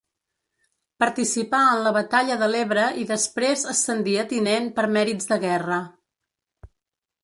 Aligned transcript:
Participà 1.03 1.59
en 1.73 1.83
la 1.89 1.91
Batalla 1.99 2.39
de 2.45 2.49
l'Ebre 2.55 2.87
i 3.03 3.05
després 3.13 3.69
ascendí 3.77 4.19
a 4.23 4.27
tinent 4.35 4.75
per 4.81 4.91
mèrits 5.01 5.35
de 5.35 5.43
guerra. 5.49 5.83